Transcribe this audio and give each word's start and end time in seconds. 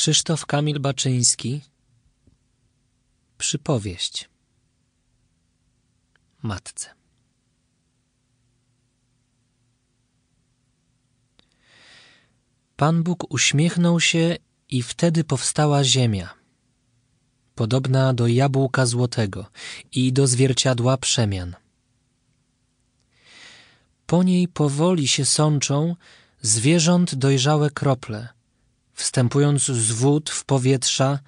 Krzysztof 0.00 0.46
Kamil 0.46 0.80
Baczyński. 0.80 1.60
Przypowieść. 3.38 4.28
Matce. 6.42 6.90
Pan 12.76 13.02
Bóg 13.02 13.32
uśmiechnął 13.32 14.00
się 14.00 14.36
i 14.68 14.82
wtedy 14.82 15.24
powstała 15.24 15.84
ziemia, 15.84 16.34
podobna 17.54 18.14
do 18.14 18.26
jabłka 18.26 18.86
złotego 18.86 19.46
i 19.92 20.12
do 20.12 20.26
zwierciadła 20.26 20.96
przemian. 20.96 21.56
Po 24.06 24.22
niej 24.22 24.48
powoli 24.48 25.08
się 25.08 25.24
sączą 25.24 25.96
zwierząt 26.42 27.14
dojrzałe 27.14 27.70
krople, 27.70 28.39
wstępując 29.00 29.64
z 29.64 29.92
wód 29.92 30.30
w 30.30 30.44
powietrza 30.44 31.18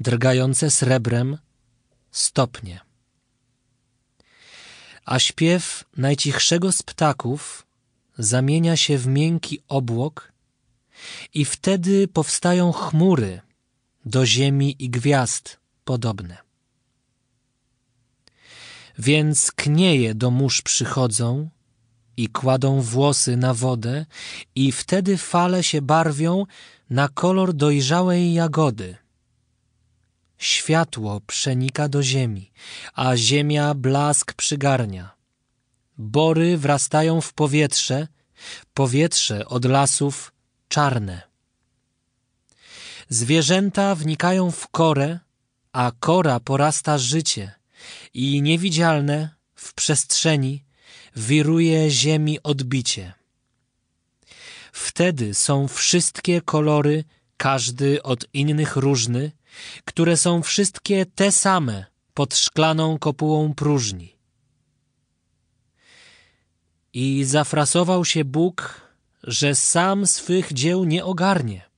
drgające 0.00 0.70
srebrem 0.70 1.38
stopnie. 2.10 2.80
A 5.04 5.18
śpiew 5.18 5.84
najcichszego 5.96 6.72
z 6.72 6.82
ptaków 6.82 7.66
zamienia 8.18 8.76
się 8.76 8.98
w 8.98 9.06
miękki 9.06 9.62
obłok 9.68 10.32
i 11.34 11.44
wtedy 11.44 12.08
powstają 12.08 12.72
chmury 12.72 13.40
do 14.04 14.26
ziemi 14.26 14.76
i 14.78 14.90
gwiazd 14.90 15.58
podobne. 15.84 16.36
Więc 18.98 19.52
knieje 19.52 20.14
do 20.14 20.30
mórz 20.30 20.62
przychodzą 20.62 21.50
i 22.22 22.28
kładą 22.28 22.80
włosy 22.80 23.36
na 23.36 23.54
wodę 23.54 24.06
i 24.54 24.72
wtedy 24.72 25.16
fale 25.16 25.62
się 25.62 25.82
barwią 25.82 26.46
na 26.90 27.08
kolor 27.08 27.54
dojrzałej 27.54 28.34
jagody. 28.34 28.96
Światło 30.38 31.20
przenika 31.26 31.88
do 31.88 32.02
ziemi, 32.02 32.52
a 32.94 33.16
ziemia 33.16 33.74
blask 33.74 34.34
przygarnia. 34.34 35.10
Bory 35.98 36.58
wrastają 36.58 37.20
w 37.20 37.32
powietrze, 37.32 38.08
powietrze 38.74 39.46
od 39.46 39.64
lasów 39.64 40.32
czarne. 40.68 41.22
Zwierzęta 43.08 43.94
wnikają 43.94 44.50
w 44.50 44.68
korę, 44.68 45.18
a 45.72 45.92
kora 46.00 46.40
porasta 46.40 46.98
życie 46.98 47.52
i 48.14 48.42
niewidzialne 48.42 49.30
w 49.54 49.74
przestrzeni 49.74 50.64
wiruje 51.16 51.90
ziemi 51.90 52.42
odbicie. 52.42 53.12
Wtedy 54.72 55.34
są 55.34 55.68
wszystkie 55.68 56.40
kolory, 56.40 57.04
każdy 57.36 58.02
od 58.02 58.26
innych 58.32 58.76
różny, 58.76 59.32
które 59.84 60.16
są 60.16 60.42
wszystkie 60.42 61.06
te 61.06 61.32
same 61.32 61.86
pod 62.14 62.36
szklaną 62.36 62.98
kopułą 62.98 63.54
próżni. 63.54 64.16
I 66.92 67.24
zafrasował 67.24 68.04
się 68.04 68.24
Bóg, 68.24 68.80
że 69.22 69.54
sam 69.54 70.06
swych 70.06 70.52
dzieł 70.52 70.84
nie 70.84 71.04
ogarnie. 71.04 71.70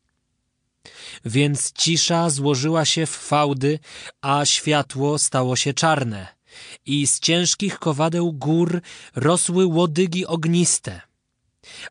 Więc 1.25 1.73
cisza 1.73 2.31
złożyła 2.31 2.85
się 2.85 3.07
w 3.07 3.11
fałdy, 3.11 3.79
a 4.21 4.45
światło 4.45 5.19
stało 5.19 5.57
się 5.57 5.75
czarne. 5.75 6.42
I 6.87 7.07
z 7.07 7.21
ciężkich 7.21 7.79
kowadeł 7.79 8.33
gór 8.33 8.81
rosły 9.15 9.67
łodygi 9.67 10.27
ogniste– 10.27 11.01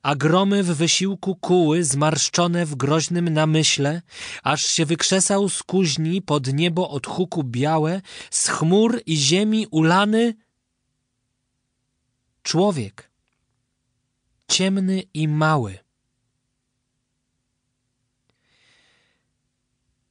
a 0.04 0.16
gromy 0.16 0.64
w 0.64 0.68
wysiłku 0.68 1.36
kuły, 1.36 1.84
zmarszczone 1.84 2.66
w 2.66 2.76
groźnym 2.76 3.30
namyśle, 3.30 4.02
aż 4.44 4.66
się 4.66 4.86
wykrzesał 4.86 5.50
z 5.50 5.64
kuźni 5.64 6.22
pod 6.22 6.54
niebo 6.54 6.90
od 6.90 7.08
huku 7.08 7.44
białe, 7.44 8.02
z 8.32 8.48
chmur 8.48 9.02
i 9.06 9.18
ziemi 9.18 9.68
ulany 9.72 10.34
człowiek, 12.44 13.12
ciemny 14.48 15.04
i 15.14 15.28
mały. 15.28 15.78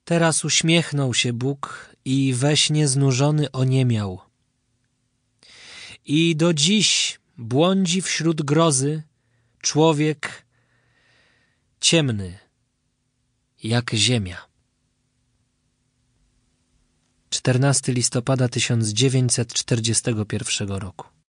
Teraz 0.04 0.44
uśmiechnął 0.44 1.14
się 1.14 1.32
Bóg 1.32 1.90
i 2.04 2.34
we 2.34 2.56
śnie 2.56 2.88
znużony 2.88 3.52
oniemiał. 3.52 4.29
I 6.12 6.36
do 6.36 6.54
dziś 6.54 7.20
błądzi 7.38 8.02
wśród 8.02 8.42
grozy, 8.42 9.02
człowiek 9.60 10.46
ciemny 11.80 12.38
jak 13.62 13.90
ziemia. 13.94 14.46
14 17.30 17.92
listopada 17.92 18.48
1941 18.48 20.68
roku. 20.68 21.06